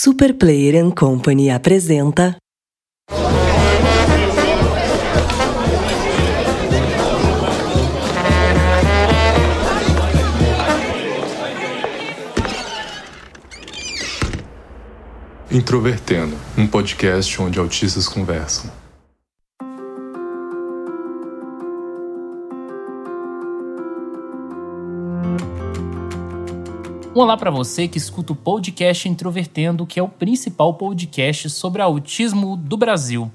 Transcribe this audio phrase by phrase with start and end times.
[0.00, 2.36] Super Player and Company apresenta.
[15.50, 18.70] Introvertendo, um podcast onde autistas conversam.
[27.20, 32.56] Olá para você que escuta o podcast Introvertendo, que é o principal podcast sobre autismo
[32.56, 33.28] do Brasil.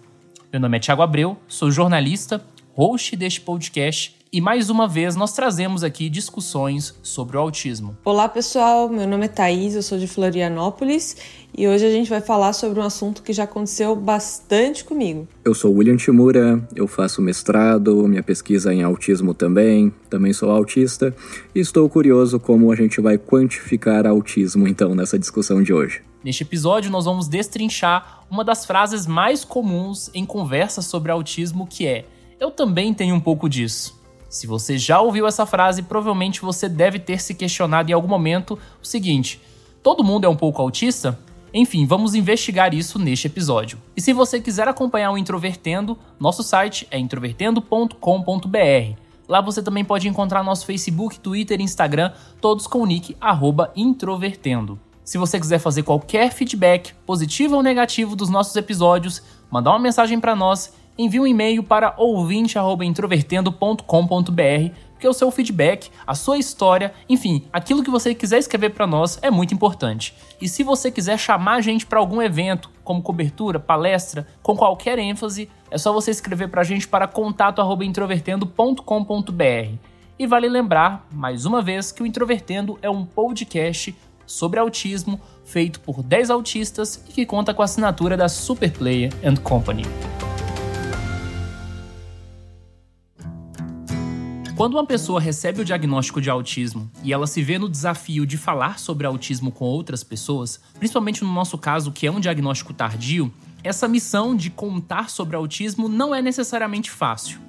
[0.52, 2.42] Meu nome é Thiago Abreu, sou jornalista,
[2.74, 7.96] host deste podcast e mais uma vez nós trazemos aqui discussões sobre o autismo.
[8.04, 11.16] Olá pessoal, meu nome é Thaís, eu sou de Florianópolis
[11.56, 15.28] e hoje a gente vai falar sobre um assunto que já aconteceu bastante comigo.
[15.46, 20.50] Eu sou William Timura, eu faço mestrado, minha pesquisa é em autismo também, também sou
[20.50, 21.16] autista
[21.54, 26.02] e estou curioso como a gente vai quantificar autismo então nessa discussão de hoje.
[26.24, 31.86] Neste episódio nós vamos destrinchar uma das frases mais comuns em conversas sobre autismo que
[31.86, 32.06] é:
[32.40, 34.02] eu também tenho um pouco disso.
[34.34, 38.58] Se você já ouviu essa frase, provavelmente você deve ter se questionado em algum momento
[38.82, 39.40] o seguinte:
[39.84, 41.20] todo mundo é um pouco autista?
[41.54, 43.78] Enfim, vamos investigar isso neste episódio.
[43.96, 48.98] E se você quiser acompanhar o Introvertendo, nosso site é introvertendo.com.br.
[49.28, 53.16] Lá você também pode encontrar nosso Facebook, Twitter e Instagram, todos com o nick
[53.76, 54.80] introvertendo.
[55.04, 60.20] Se você quiser fazer qualquer feedback, positivo ou negativo dos nossos episódios, mandar uma mensagem
[60.20, 67.44] para nós envie um e-mail para ouvinte@introvertendo.com.br, porque o seu feedback, a sua história, enfim,
[67.52, 70.16] aquilo que você quiser escrever para nós é muito importante.
[70.40, 74.98] E se você quiser chamar a gente para algum evento, como cobertura, palestra, com qualquer
[75.00, 79.78] ênfase, é só você escrever para a gente para contato@introvertendo.com.br.
[80.18, 83.94] E vale lembrar, mais uma vez, que o Introvertendo é um podcast
[84.26, 89.36] sobre autismo feito por 10 autistas e que conta com a assinatura da Superplayer and
[89.38, 89.84] Company.
[94.56, 98.38] Quando uma pessoa recebe o diagnóstico de autismo e ela se vê no desafio de
[98.38, 103.34] falar sobre autismo com outras pessoas, principalmente no nosso caso, que é um diagnóstico tardio,
[103.64, 107.40] essa missão de contar sobre autismo não é necessariamente fácil.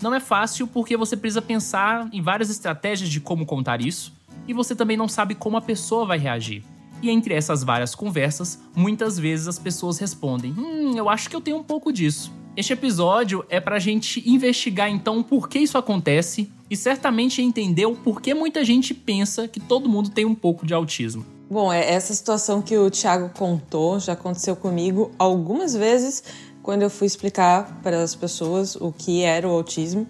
[0.00, 4.14] Não é fácil porque você precisa pensar em várias estratégias de como contar isso
[4.46, 6.64] e você também não sabe como a pessoa vai reagir.
[7.02, 11.40] E entre essas várias conversas, muitas vezes as pessoas respondem: Hum, eu acho que eu
[11.42, 12.32] tenho um pouco disso.
[12.58, 17.86] Este episódio é para a gente investigar então por que isso acontece e certamente entender
[17.86, 21.24] o porquê muita gente pensa que todo mundo tem um pouco de autismo.
[21.48, 26.24] Bom, é essa situação que o Thiago contou já aconteceu comigo algumas vezes
[26.60, 30.04] quando eu fui explicar para as pessoas o que era o autismo.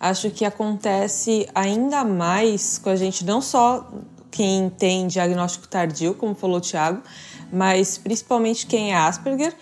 [0.00, 3.88] Acho que acontece ainda mais com a gente, não só
[4.28, 7.00] quem tem diagnóstico tardio, como falou o Thiago,
[7.52, 9.54] mas principalmente quem é Asperger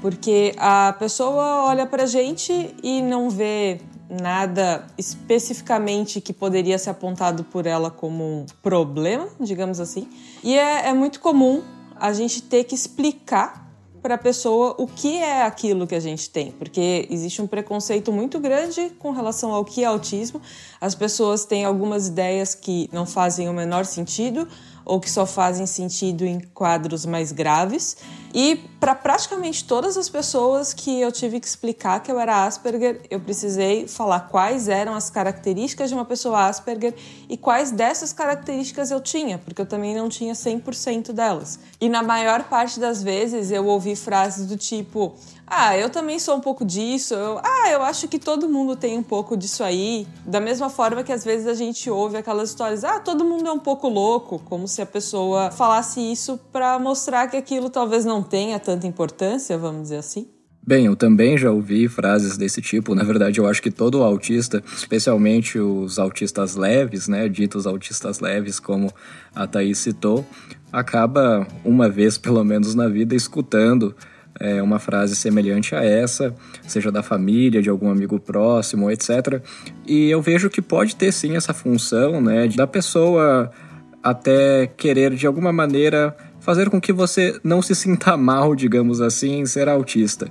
[0.00, 6.90] porque a pessoa olha para a gente e não vê nada especificamente que poderia ser
[6.90, 10.08] apontado por ela como um problema, digamos assim.
[10.42, 11.62] E é, é muito comum
[11.96, 13.68] a gente ter que explicar
[14.00, 18.12] para a pessoa o que é aquilo que a gente tem, porque existe um preconceito
[18.12, 20.40] muito grande com relação ao que é autismo.
[20.80, 24.48] As pessoas têm algumas ideias que não fazem o menor sentido
[24.88, 27.98] ou que só fazem sentido em quadros mais graves.
[28.34, 33.02] E para praticamente todas as pessoas que eu tive que explicar que eu era Asperger,
[33.10, 36.94] eu precisei falar quais eram as características de uma pessoa Asperger
[37.28, 41.58] e quais dessas características eu tinha, porque eu também não tinha 100% delas.
[41.80, 45.14] E na maior parte das vezes eu ouvi frases do tipo:
[45.50, 47.14] ah, eu também sou um pouco disso.
[47.14, 50.06] Eu, ah, eu acho que todo mundo tem um pouco disso aí.
[50.24, 53.52] Da mesma forma que às vezes a gente ouve aquelas histórias, ah, todo mundo é
[53.52, 58.22] um pouco louco, como se a pessoa falasse isso para mostrar que aquilo talvez não
[58.22, 60.28] tenha tanta importância, vamos dizer assim.
[60.68, 62.94] Bem, eu também já ouvi frases desse tipo.
[62.94, 68.60] Na verdade, eu acho que todo autista, especialmente os autistas leves, né, ditos autistas leves,
[68.60, 68.92] como
[69.34, 70.26] a Thaís citou,
[70.70, 73.96] acaba uma vez pelo menos na vida escutando
[74.40, 76.34] é, uma frase semelhante a essa,
[76.66, 79.42] seja da família, de algum amigo próximo, etc.
[79.86, 83.50] E eu vejo que pode ter sim essa função, né, da pessoa
[84.02, 89.40] até querer de alguma maneira fazer com que você não se sinta mal, digamos assim,
[89.40, 90.28] em ser autista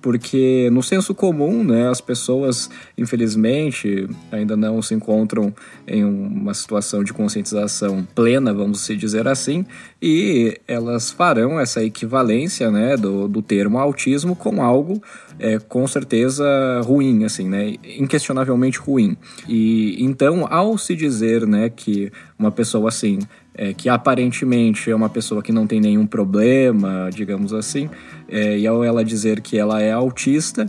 [0.00, 5.54] porque no senso comum, né, as pessoas, infelizmente, ainda não se encontram
[5.86, 9.64] em uma situação de conscientização plena, vamos se dizer assim,
[10.00, 15.00] e elas farão essa equivalência, né, do, do termo autismo com algo
[15.38, 16.44] é, com certeza
[16.84, 19.16] ruim, assim, né, inquestionavelmente ruim.
[19.48, 23.18] E então, ao se dizer, né, que uma pessoa assim
[23.60, 27.90] é, que aparentemente é uma pessoa que não tem nenhum problema, digamos assim,
[28.26, 30.66] é, e ao ela dizer que ela é autista,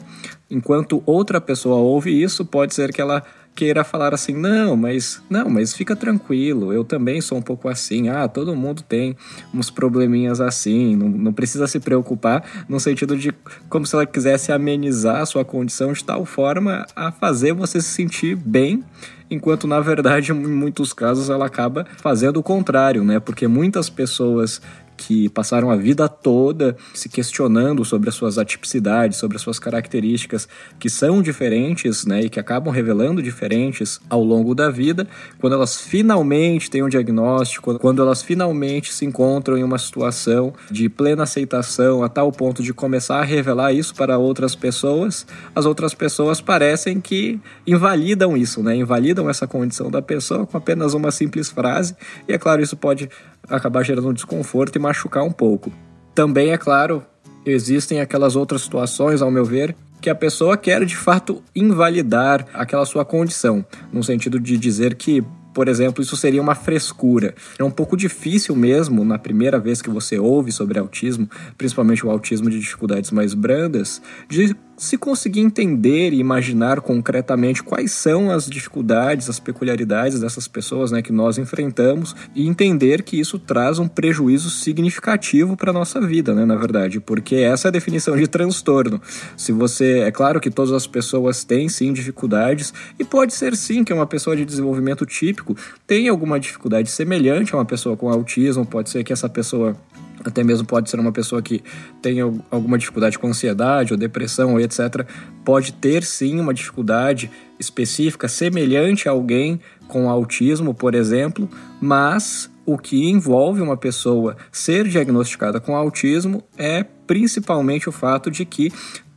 [0.49, 3.23] enquanto outra pessoa ouve isso, pode ser que ela
[3.55, 8.09] queira falar assim, não, mas não, mas fica tranquilo, eu também sou um pouco assim,
[8.09, 9.15] ah, todo mundo tem
[9.53, 13.33] uns probleminhas assim, não, não precisa se preocupar, no sentido de
[13.69, 17.87] como se ela quisesse amenizar a sua condição de tal forma a fazer você se
[17.87, 18.83] sentir bem
[19.31, 23.19] enquanto na verdade em muitos casos ela acaba fazendo o contrário, né?
[23.19, 24.61] Porque muitas pessoas
[25.01, 30.47] que passaram a vida toda se questionando sobre as suas atipicidades, sobre as suas características
[30.79, 35.07] que são diferentes, né, e que acabam revelando diferentes ao longo da vida,
[35.39, 40.87] quando elas finalmente têm um diagnóstico, quando elas finalmente se encontram em uma situação de
[40.87, 45.25] plena aceitação a tal ponto de começar a revelar isso para outras pessoas,
[45.55, 50.93] as outras pessoas parecem que invalidam isso, né, invalidam essa condição da pessoa com apenas
[50.93, 51.95] uma simples frase,
[52.27, 53.09] e é claro, isso pode
[53.49, 55.71] acabar gerando um desconforto e machucar um pouco.
[56.13, 57.03] Também, é claro,
[57.45, 62.85] existem aquelas outras situações, ao meu ver, que a pessoa quer de fato invalidar aquela
[62.85, 65.23] sua condição, no sentido de dizer que
[65.53, 67.35] por exemplo, isso seria uma frescura.
[67.59, 72.09] É um pouco difícil mesmo, na primeira vez que você ouve sobre autismo, principalmente o
[72.09, 78.47] autismo de dificuldades mais brandas, de se conseguir entender e imaginar concretamente quais são as
[78.47, 83.87] dificuldades, as peculiaridades dessas pessoas né, que nós enfrentamos e entender que isso traz um
[83.87, 88.27] prejuízo significativo para a nossa vida, né, na verdade, porque essa é a definição de
[88.27, 88.99] transtorno.
[89.37, 89.99] Se você.
[89.99, 94.07] É claro que todas as pessoas têm sim dificuldades, e pode ser sim que uma
[94.07, 95.55] pessoa de desenvolvimento típico
[95.85, 99.77] tenha alguma dificuldade semelhante a uma pessoa com autismo, pode ser que essa pessoa
[100.25, 101.63] até mesmo pode ser uma pessoa que
[102.01, 105.05] tenha alguma dificuldade com ansiedade ou depressão ou etc.
[105.43, 107.29] Pode ter sim uma dificuldade
[107.59, 114.87] específica semelhante a alguém com autismo, por exemplo, mas o que envolve uma pessoa ser
[114.87, 118.71] diagnosticada com autismo é principalmente o fato de que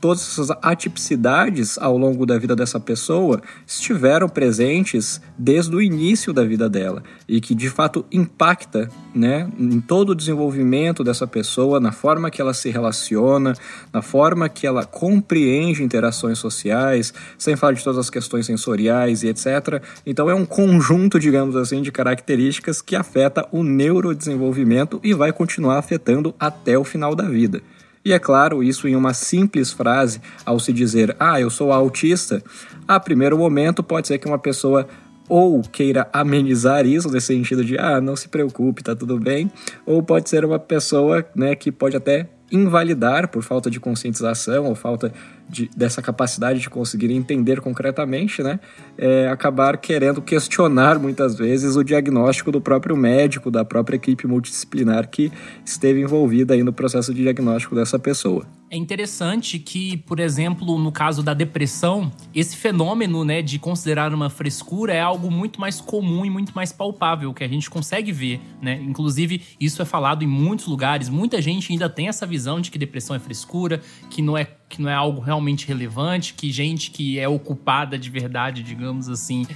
[0.04, 6.44] todas essas atipicidades ao longo da vida dessa pessoa estiveram presentes desde o início da
[6.44, 11.90] vida dela e que de fato impacta, né, em todo o desenvolvimento dessa pessoa, na
[11.90, 13.54] forma que ela se relaciona,
[13.90, 19.28] na forma que ela compreende interações sociais, sem falar de todas as questões sensoriais e
[19.28, 19.82] etc.
[20.04, 25.78] Então é um conjunto, digamos assim, de características que afeta o neurodesenvolvimento e vai continuar
[25.78, 27.62] afetando até o final da vida.
[28.04, 32.42] E é claro, isso em uma simples frase, ao se dizer, ah, eu sou autista,
[32.86, 34.86] a primeiro momento pode ser que uma pessoa
[35.26, 39.50] ou queira amenizar isso nesse sentido de ah, não se preocupe, tá tudo bem,
[39.86, 44.74] ou pode ser uma pessoa, né, que pode até invalidar por falta de conscientização ou
[44.74, 45.12] falta
[45.48, 48.60] de, dessa capacidade de conseguir entender concretamente, né,
[48.96, 55.08] é, acabar querendo questionar muitas vezes o diagnóstico do próprio médico, da própria equipe multidisciplinar
[55.08, 55.32] que
[55.64, 58.46] esteve envolvida aí no processo de diagnóstico dessa pessoa.
[58.74, 64.28] É interessante que, por exemplo, no caso da depressão, esse fenômeno né, de considerar uma
[64.28, 68.40] frescura é algo muito mais comum e muito mais palpável, que a gente consegue ver.
[68.60, 68.82] Né?
[68.82, 71.08] Inclusive, isso é falado em muitos lugares.
[71.08, 73.80] Muita gente ainda tem essa visão de que depressão é frescura,
[74.10, 78.10] que não é, que não é algo realmente relevante, que gente que é ocupada de
[78.10, 79.46] verdade, digamos assim,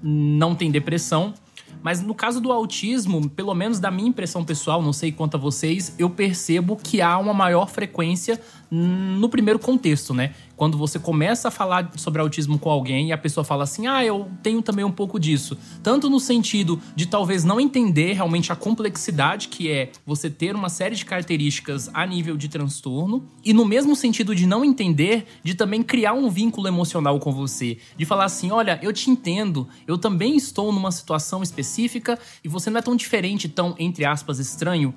[0.00, 1.34] não tem depressão.
[1.82, 5.40] Mas no caso do autismo, pelo menos da minha impressão pessoal, não sei quanto a
[5.40, 10.32] vocês, eu percebo que há uma maior frequência no primeiro contexto, né?
[10.56, 14.04] Quando você começa a falar sobre autismo com alguém e a pessoa fala assim: "Ah,
[14.04, 15.56] eu tenho também um pouco disso".
[15.82, 20.68] Tanto no sentido de talvez não entender realmente a complexidade que é você ter uma
[20.68, 25.54] série de características a nível de transtorno, e no mesmo sentido de não entender, de
[25.54, 29.98] também criar um vínculo emocional com você, de falar assim: "Olha, eu te entendo, eu
[29.98, 34.94] também estou numa situação específica e você não é tão diferente, tão entre aspas estranho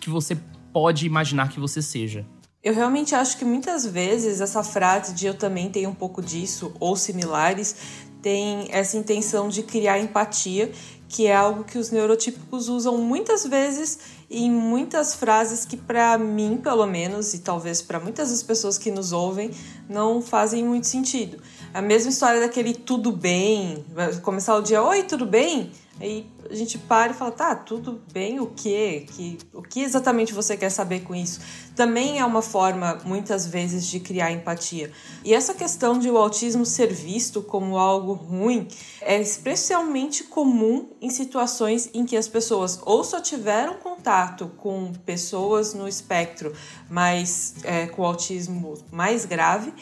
[0.00, 0.36] que você
[0.72, 2.26] pode imaginar que você seja".
[2.64, 6.72] Eu realmente acho que muitas vezes essa frase de eu também tenho um pouco disso
[6.80, 7.76] ou similares
[8.22, 10.72] tem essa intenção de criar empatia,
[11.06, 13.98] que é algo que os neurotípicos usam muitas vezes
[14.30, 18.90] em muitas frases que para mim, pelo menos, e talvez para muitas das pessoas que
[18.90, 19.50] nos ouvem,
[19.86, 21.42] não fazem muito sentido.
[21.74, 23.84] A mesma história daquele tudo bem,
[24.22, 25.70] começar o dia, oi, tudo bem?
[26.00, 29.06] Aí a gente para e fala, tá, tudo bem, o quê?
[29.08, 31.40] Que, o que exatamente você quer saber com isso?
[31.76, 34.90] Também é uma forma, muitas vezes, de criar empatia.
[35.24, 38.66] E essa questão de o autismo ser visto como algo ruim
[39.00, 45.74] é especialmente comum em situações em que as pessoas ou só tiveram contato com pessoas
[45.74, 46.52] no espectro
[46.90, 49.72] mais é, com autismo mais grave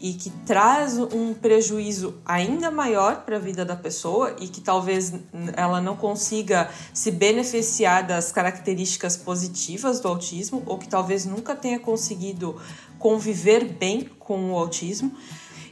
[0.00, 5.12] e que traz um prejuízo ainda maior para a vida da pessoa e que talvez
[5.54, 11.78] ela não consiga se beneficiar das características positivas do autismo ou que talvez nunca tenha
[11.78, 12.58] conseguido
[12.98, 15.14] conviver bem com o autismo.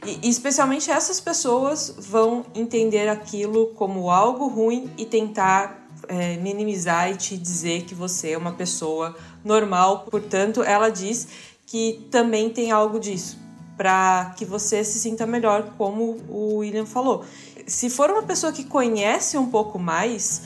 [0.05, 7.15] E, especialmente essas pessoas vão entender aquilo como algo ruim e tentar é, minimizar e
[7.15, 10.05] te dizer que você é uma pessoa normal.
[10.09, 11.27] Portanto, ela diz
[11.65, 13.37] que também tem algo disso,
[13.79, 17.23] para que você se sinta melhor, como o William falou.
[17.65, 20.41] Se for uma pessoa que conhece um pouco mais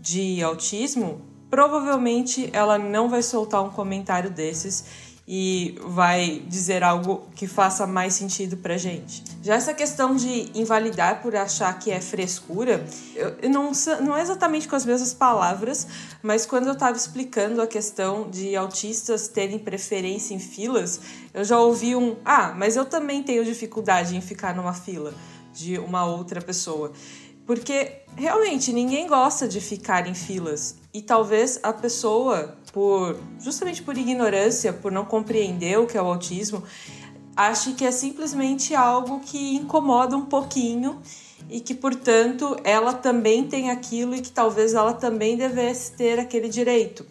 [0.00, 4.86] de autismo, provavelmente ela não vai soltar um comentário desses
[5.30, 9.22] e vai dizer algo que faça mais sentido pra gente.
[9.42, 12.82] Já essa questão de invalidar por achar que é frescura,
[13.14, 13.70] eu não,
[14.00, 15.86] não é exatamente com as mesmas palavras,
[16.22, 20.98] mas quando eu estava explicando a questão de autistas terem preferência em filas,
[21.34, 25.12] eu já ouvi um: ah, mas eu também tenho dificuldade em ficar numa fila
[25.52, 26.90] de uma outra pessoa.
[27.44, 33.96] Porque realmente ninguém gosta de ficar em filas e talvez a pessoa por justamente por
[33.96, 36.62] ignorância, por não compreender o que é o autismo,
[37.36, 41.00] ache que é simplesmente algo que incomoda um pouquinho
[41.48, 46.48] e que, portanto, ela também tem aquilo e que talvez ela também devesse ter aquele
[46.48, 47.06] direito.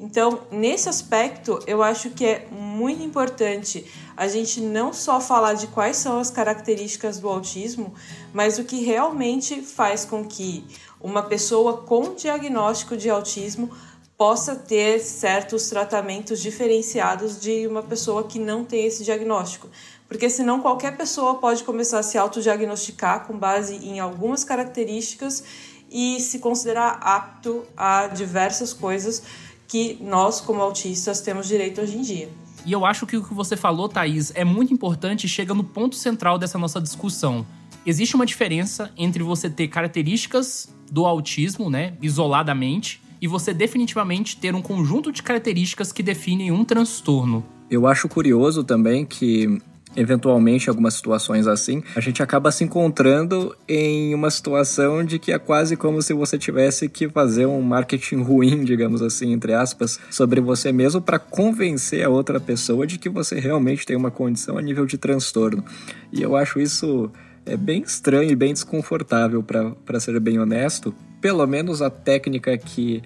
[0.00, 3.84] Então, nesse aspecto, eu acho que é muito importante
[4.16, 7.92] a gente não só falar de quais são as características do autismo,
[8.32, 10.64] mas o que realmente faz com que
[11.00, 13.70] uma pessoa com diagnóstico de autismo
[14.16, 19.68] possa ter certos tratamentos diferenciados de uma pessoa que não tem esse diagnóstico.
[20.08, 25.44] Porque senão qualquer pessoa pode começar a se autodiagnosticar com base em algumas características
[25.90, 29.22] e se considerar apto a diversas coisas
[29.68, 32.28] que nós, como autistas, temos direito hoje em dia.
[32.66, 35.62] E eu acho que o que você falou, Thaís, é muito importante e chega no
[35.62, 37.46] ponto central dessa nossa discussão.
[37.86, 44.54] Existe uma diferença entre você ter características do autismo, né, isoladamente, e você definitivamente ter
[44.54, 47.44] um conjunto de características que definem um transtorno.
[47.70, 49.60] Eu acho curioso também que
[49.96, 55.32] eventualmente em algumas situações assim, a gente acaba se encontrando em uma situação de que
[55.32, 59.98] é quase como se você tivesse que fazer um marketing ruim, digamos assim, entre aspas,
[60.10, 64.56] sobre você mesmo para convencer a outra pessoa de que você realmente tem uma condição
[64.56, 65.64] a nível de transtorno.
[66.12, 67.10] E eu acho isso
[67.48, 70.94] é bem estranho e bem desconfortável, para ser bem honesto.
[71.20, 73.02] Pelo menos a técnica que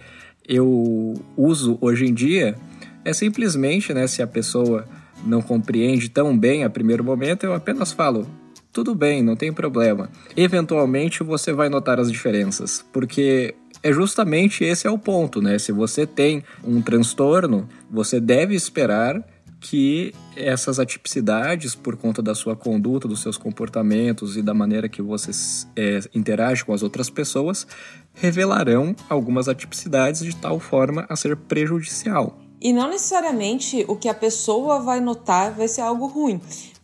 [0.46, 2.56] eu uso hoje em dia
[3.04, 4.86] é simplesmente, né, se a pessoa
[5.24, 8.26] não compreende tão bem a primeiro momento, eu apenas falo:
[8.72, 10.10] tudo bem, não tem problema.
[10.36, 15.58] Eventualmente você vai notar as diferenças, porque é justamente esse é o ponto, né?
[15.58, 19.22] Se você tem um transtorno, você deve esperar
[19.62, 25.00] que essas atipicidades, por conta da sua conduta, dos seus comportamentos e da maneira que
[25.00, 25.30] você
[25.76, 27.66] é, interage com as outras pessoas,
[28.12, 32.36] revelarão algumas atipicidades de tal forma a ser prejudicial.
[32.60, 36.40] E não necessariamente o que a pessoa vai notar vai ser algo ruim.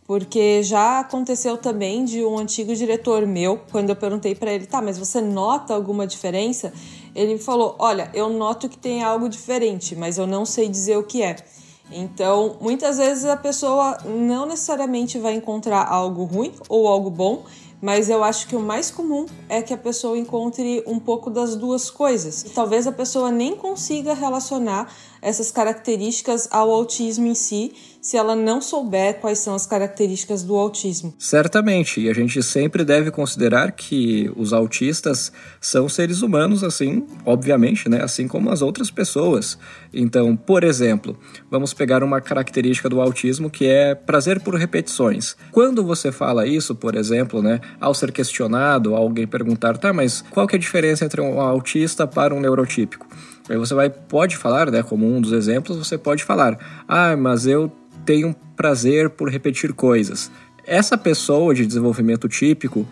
[0.07, 4.81] Porque já aconteceu também de um antigo diretor meu, quando eu perguntei para ele, tá,
[4.81, 6.73] mas você nota alguma diferença?
[7.13, 11.03] Ele falou: Olha, eu noto que tem algo diferente, mas eu não sei dizer o
[11.03, 11.35] que é.
[11.91, 17.43] Então, muitas vezes a pessoa não necessariamente vai encontrar algo ruim ou algo bom,
[17.81, 21.55] mas eu acho que o mais comum é que a pessoa encontre um pouco das
[21.55, 22.43] duas coisas.
[22.43, 27.71] E talvez a pessoa nem consiga relacionar essas características ao autismo em si,
[28.01, 31.13] se ela não souber quais são as características do autismo.
[31.19, 37.89] Certamente, e a gente sempre deve considerar que os autistas são seres humanos, assim, obviamente,
[37.89, 38.01] né?
[38.01, 39.57] Assim como as outras pessoas.
[39.93, 41.17] Então, por exemplo,
[41.51, 45.35] vamos pegar uma característica do autismo que é prazer por repetições.
[45.51, 50.47] Quando você fala isso, por exemplo, né, ao ser questionado, alguém perguntar, tá, mas qual
[50.47, 53.05] que é a diferença entre um autista para um neurotípico?
[53.49, 57.47] Aí você vai, pode falar, né, como um dos exemplos, você pode falar, ah, mas
[57.47, 57.71] eu
[58.05, 60.31] tenho prazer por repetir coisas.
[60.65, 62.87] Essa pessoa de desenvolvimento típico,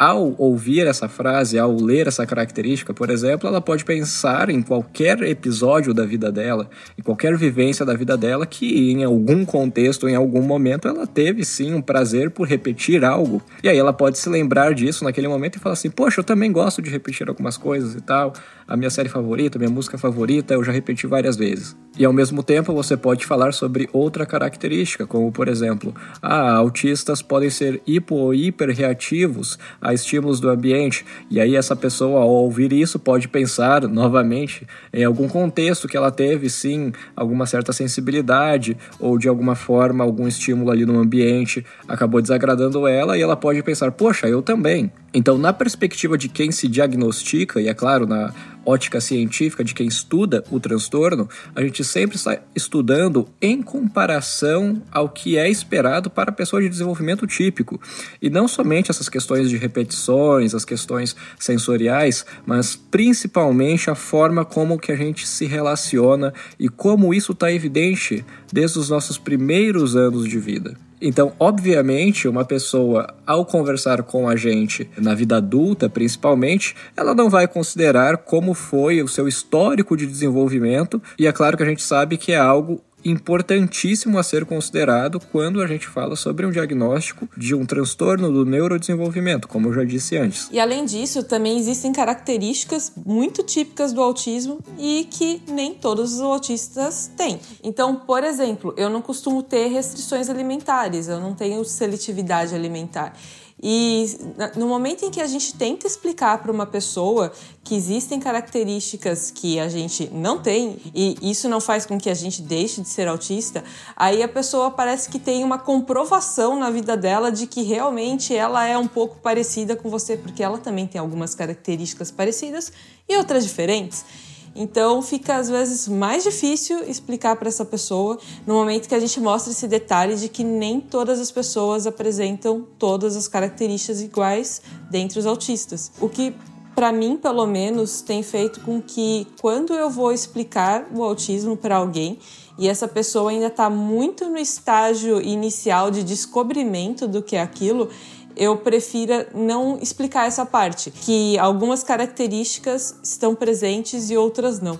[0.00, 5.20] ao ouvir essa frase, ao ler essa característica, por exemplo, ela pode pensar em qualquer
[5.22, 10.14] episódio da vida dela, em qualquer vivência da vida dela, que em algum contexto, em
[10.16, 13.42] algum momento, ela teve sim um prazer por repetir algo.
[13.62, 16.50] E aí ela pode se lembrar disso naquele momento e falar assim: Poxa, eu também
[16.50, 18.32] gosto de repetir algumas coisas e tal.
[18.70, 21.76] A minha série favorita, minha música favorita, eu já repeti várias vezes.
[21.98, 27.20] E ao mesmo tempo você pode falar sobre outra característica, como por exemplo, ah, autistas
[27.20, 31.04] podem ser hipo ou hiperreativos a estímulos do ambiente.
[31.28, 36.12] E aí essa pessoa, ao ouvir isso, pode pensar novamente em algum contexto que ela
[36.12, 42.22] teve, sim, alguma certa sensibilidade ou de alguma forma algum estímulo ali no ambiente acabou
[42.22, 44.92] desagradando ela e ela pode pensar, poxa, eu também.
[45.12, 48.32] Então, na perspectiva de quem se diagnostica, e é claro, na
[48.64, 55.08] ótica científica de quem estuda o transtorno, a gente sempre está estudando em comparação ao
[55.08, 57.80] que é esperado para a pessoa de desenvolvimento típico.
[58.20, 64.78] E não somente essas questões de repetições, as questões sensoriais, mas principalmente a forma como
[64.78, 70.28] que a gente se relaciona e como isso está evidente desde os nossos primeiros anos
[70.28, 70.76] de vida.
[71.00, 77.30] Então, obviamente, uma pessoa, ao conversar com a gente na vida adulta, principalmente, ela não
[77.30, 81.82] vai considerar como foi o seu histórico de desenvolvimento, e é claro que a gente
[81.82, 87.28] sabe que é algo importantíssimo a ser considerado quando a gente fala sobre um diagnóstico
[87.36, 90.48] de um transtorno do neurodesenvolvimento, como eu já disse antes.
[90.52, 96.20] E além disso, também existem características muito típicas do autismo e que nem todos os
[96.20, 97.40] autistas têm.
[97.62, 103.14] Então, por exemplo, eu não costumo ter restrições alimentares, eu não tenho seletividade alimentar.
[103.62, 104.16] E
[104.56, 107.30] no momento em que a gente tenta explicar para uma pessoa
[107.62, 112.14] que existem características que a gente não tem, e isso não faz com que a
[112.14, 113.62] gente deixe de ser autista,
[113.94, 118.66] aí a pessoa parece que tem uma comprovação na vida dela de que realmente ela
[118.66, 122.72] é um pouco parecida com você, porque ela também tem algumas características parecidas
[123.06, 124.04] e outras diferentes.
[124.54, 129.20] Então fica às vezes mais difícil explicar para essa pessoa no momento que a gente
[129.20, 135.18] mostra esse detalhe de que nem todas as pessoas apresentam todas as características iguais dentre
[135.18, 135.92] os autistas.
[136.00, 136.34] O que
[136.74, 141.76] para mim, pelo menos, tem feito com que quando eu vou explicar o autismo para
[141.76, 142.18] alguém
[142.58, 147.88] e essa pessoa ainda está muito no estágio inicial de descobrimento do que é aquilo,
[148.36, 154.78] eu prefira não explicar essa parte, que algumas características estão presentes e outras não.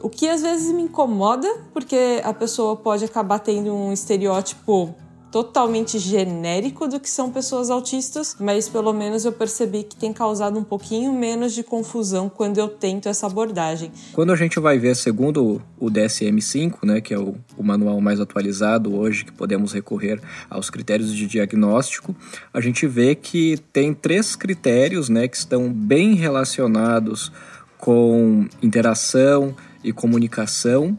[0.00, 4.94] O que às vezes me incomoda, porque a pessoa pode acabar tendo um estereótipo
[5.34, 10.56] totalmente genérico do que são pessoas autistas, mas pelo menos eu percebi que tem causado
[10.56, 13.90] um pouquinho menos de confusão quando eu tento essa abordagem.
[14.12, 18.20] Quando a gente vai ver, segundo o DSM-5, né, que é o, o manual mais
[18.20, 22.14] atualizado hoje, que podemos recorrer aos critérios de diagnóstico,
[22.52, 27.32] a gente vê que tem três critérios né, que estão bem relacionados
[27.76, 30.96] com interação e comunicação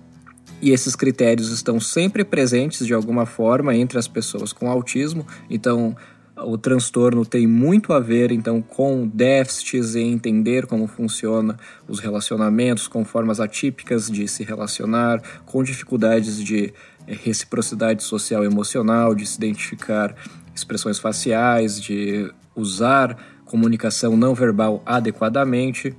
[0.66, 5.24] e esses critérios estão sempre presentes de alguma forma entre as pessoas com autismo.
[5.48, 5.96] Então,
[6.36, 11.56] o transtorno tem muito a ver então com déficits em entender como funciona
[11.88, 16.74] os relacionamentos, com formas atípicas de se relacionar, com dificuldades de
[17.06, 20.16] eh, reciprocidade social e emocional, de se identificar
[20.56, 25.96] expressões faciais, de usar comunicação não verbal adequadamente.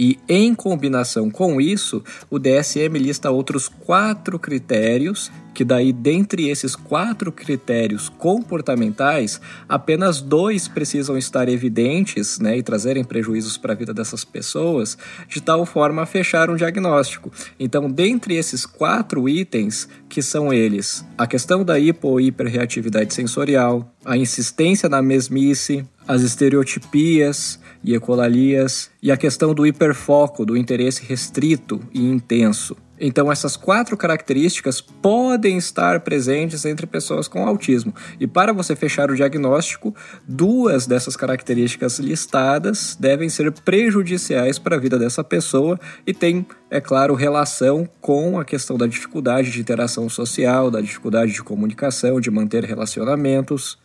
[0.00, 6.74] E em combinação com isso, o DSM lista outros quatro critérios, que daí dentre esses
[6.74, 13.92] quatro critérios comportamentais, apenas dois precisam estar evidentes né, e trazerem prejuízos para a vida
[13.92, 14.96] dessas pessoas,
[15.28, 17.30] de tal forma a fechar um diagnóstico.
[17.58, 23.94] Então, dentre esses quatro itens, que são eles a questão da hipo ou hiperreatividade sensorial,
[24.02, 31.04] a insistência na mesmice, as estereotipias, e ecolalias, e a questão do hiperfoco, do interesse
[31.06, 32.76] restrito e intenso.
[33.02, 37.94] Então, essas quatro características podem estar presentes entre pessoas com autismo.
[38.18, 39.94] E para você fechar o diagnóstico,
[40.28, 46.80] duas dessas características listadas devem ser prejudiciais para a vida dessa pessoa e tem, é
[46.80, 52.30] claro, relação com a questão da dificuldade de interação social, da dificuldade de comunicação, de
[52.30, 53.78] manter relacionamentos.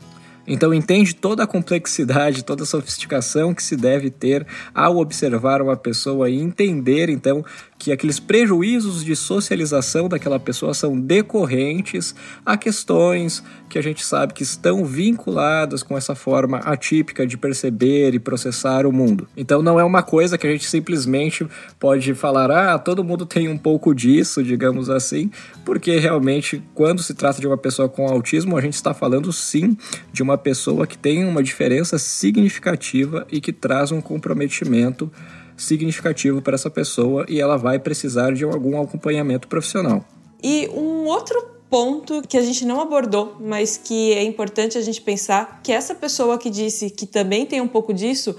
[0.48, 5.76] Então entende toda a complexidade, toda a sofisticação que se deve ter ao observar uma
[5.76, 7.44] pessoa e entender então
[7.78, 14.34] que aqueles prejuízos de socialização daquela pessoa são decorrentes a questões que a gente sabe
[14.34, 19.28] que estão vinculadas com essa forma atípica de perceber e processar o mundo.
[19.36, 21.46] Então não é uma coisa que a gente simplesmente
[21.80, 25.30] pode falar, ah, todo mundo tem um pouco disso, digamos assim,
[25.66, 29.78] porque realmente quando se trata de uma pessoa com autismo, a gente está falando sim
[30.14, 35.12] de uma pessoa que tem uma diferença significativa e que traz um comprometimento
[35.58, 40.04] significativo para essa pessoa e ela vai precisar de algum acompanhamento profissional.
[40.44, 45.02] E um outro ponto que a gente não abordou, mas que é importante a gente
[45.02, 48.36] pensar, que essa pessoa que disse que também tem um pouco disso,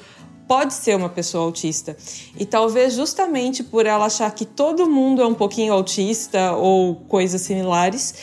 [0.46, 1.96] pode ser uma pessoa autista.
[2.38, 7.40] E talvez justamente por ela achar que todo mundo é um pouquinho autista ou coisas
[7.40, 8.14] similares,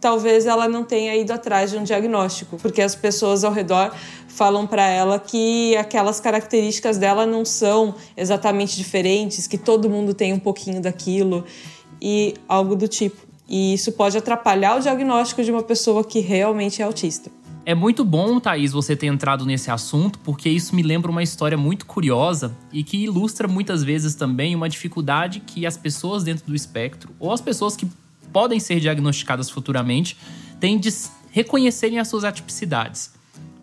[0.00, 3.92] talvez ela não tenha ido atrás de um diagnóstico, porque as pessoas ao redor
[4.28, 10.32] falam para ela que aquelas características dela não são exatamente diferentes, que todo mundo tem
[10.32, 11.44] um pouquinho daquilo
[12.00, 13.26] e algo do tipo.
[13.48, 17.30] E isso pode atrapalhar o diagnóstico de uma pessoa que realmente é autista.
[17.64, 21.58] É muito bom, Thaís, você ter entrado nesse assunto, porque isso me lembra uma história
[21.58, 26.54] muito curiosa e que ilustra muitas vezes também uma dificuldade que as pessoas dentro do
[26.54, 27.86] espectro, ou as pessoas que
[28.32, 30.16] podem ser diagnosticadas futuramente,
[30.60, 30.90] têm de
[31.30, 33.12] reconhecerem as suas atipicidades.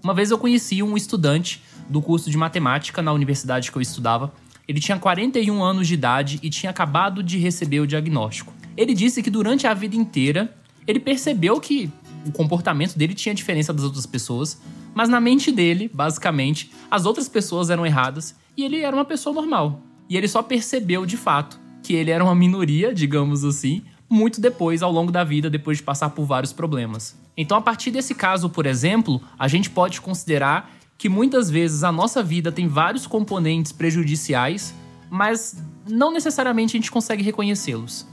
[0.03, 4.33] Uma vez eu conheci um estudante do curso de matemática na universidade que eu estudava.
[4.67, 8.53] Ele tinha 41 anos de idade e tinha acabado de receber o diagnóstico.
[8.75, 10.53] Ele disse que durante a vida inteira
[10.87, 11.91] ele percebeu que
[12.25, 14.59] o comportamento dele tinha diferença das outras pessoas,
[14.93, 19.33] mas na mente dele, basicamente, as outras pessoas eram erradas e ele era uma pessoa
[19.33, 19.81] normal.
[20.09, 23.83] E ele só percebeu de fato que ele era uma minoria, digamos assim,
[24.15, 27.15] muito depois, ao longo da vida, depois de passar por vários problemas.
[27.35, 31.91] Então, a partir desse caso, por exemplo, a gente pode considerar que muitas vezes a
[31.91, 34.73] nossa vida tem vários componentes prejudiciais,
[35.09, 38.07] mas não necessariamente a gente consegue reconhecê-los.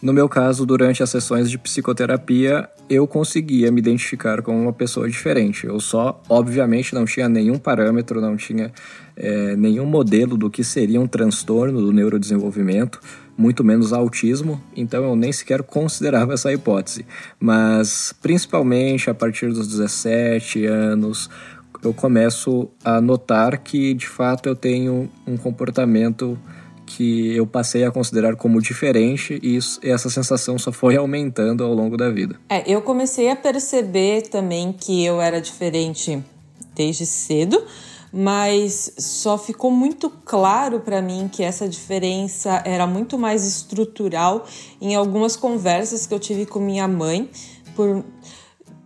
[0.00, 5.08] No meu caso, durante as sessões de psicoterapia, eu conseguia me identificar como uma pessoa
[5.08, 5.66] diferente.
[5.66, 8.70] Eu só, obviamente, não tinha nenhum parâmetro, não tinha
[9.16, 13.00] é, nenhum modelo do que seria um transtorno do neurodesenvolvimento,
[13.38, 17.06] muito menos autismo, então eu nem sequer considerava essa hipótese.
[17.38, 21.30] Mas, principalmente a partir dos 17 anos,
[21.82, 26.36] eu começo a notar que, de fato, eu tenho um comportamento
[26.84, 31.72] que eu passei a considerar como diferente e isso, essa sensação só foi aumentando ao
[31.72, 32.36] longo da vida.
[32.48, 36.20] É, eu comecei a perceber também que eu era diferente
[36.74, 37.62] desde cedo,
[38.12, 44.44] mas só ficou muito claro para mim que essa diferença era muito mais estrutural
[44.80, 47.30] em algumas conversas que eu tive com minha mãe
[47.76, 48.04] por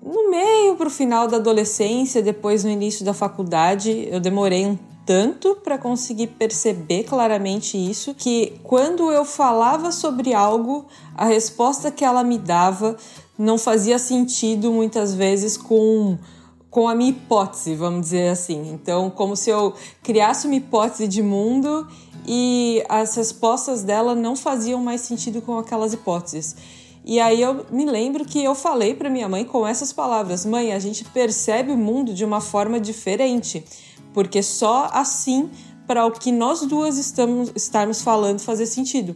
[0.04, 4.76] no meio para o final da adolescência, depois no início da faculdade, eu demorei um
[5.06, 12.04] tanto para conseguir perceber claramente isso que quando eu falava sobre algo, a resposta que
[12.04, 12.96] ela me dava
[13.38, 16.18] não fazia sentido muitas vezes com
[16.72, 18.72] com a minha hipótese, vamos dizer assim.
[18.72, 21.86] Então, como se eu criasse uma hipótese de mundo
[22.26, 26.56] e as respostas dela não faziam mais sentido com aquelas hipóteses.
[27.04, 30.72] E aí eu me lembro que eu falei para minha mãe com essas palavras: "Mãe,
[30.72, 33.62] a gente percebe o mundo de uma forma diferente"
[34.14, 35.50] porque só assim
[35.86, 39.14] para o que nós duas estamos estarmos falando fazer sentido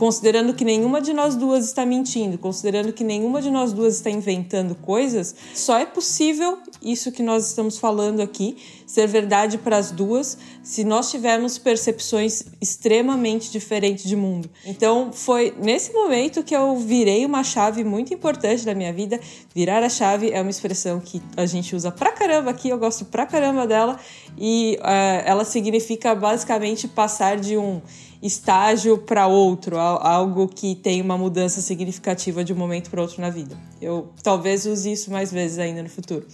[0.00, 4.08] considerando que nenhuma de nós duas está mentindo, considerando que nenhuma de nós duas está
[4.08, 9.90] inventando coisas, só é possível isso que nós estamos falando aqui ser verdade para as
[9.90, 14.48] duas se nós tivermos percepções extremamente diferentes de mundo.
[14.64, 19.20] Então foi nesse momento que eu virei uma chave muito importante da minha vida.
[19.54, 23.04] Virar a chave é uma expressão que a gente usa pra caramba aqui, eu gosto
[23.04, 24.00] pra caramba dela
[24.38, 27.82] e uh, ela significa basicamente passar de um
[28.22, 33.30] estágio para outro, algo que tem uma mudança significativa de um momento para outro na
[33.30, 33.56] vida.
[33.80, 36.26] Eu talvez use isso mais vezes ainda no futuro.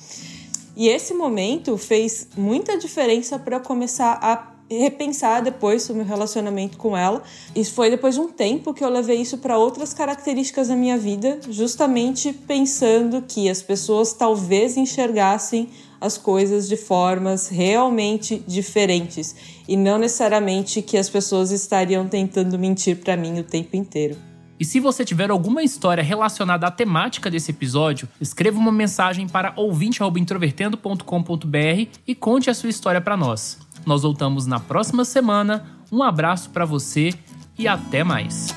[0.77, 6.97] E esse momento fez muita diferença para começar a repensar depois o meu relacionamento com
[6.97, 7.23] ela.
[7.55, 10.99] Isso foi depois de um tempo que eu levei isso para outras características da minha
[10.99, 19.35] vida, justamente pensando que as pessoas talvez enxergassem as coisas de formas realmente diferentes
[19.69, 24.17] e não necessariamente que as pessoas estariam tentando mentir para mim o tempo inteiro.
[24.59, 29.53] E se você tiver alguma história relacionada à temática desse episódio, escreva uma mensagem para
[29.55, 33.59] ouvinte@introvertendo.com.br e conte a sua história para nós.
[33.85, 35.77] Nós voltamos na próxima semana.
[35.93, 37.13] Um abraço para você
[37.59, 38.55] e até mais.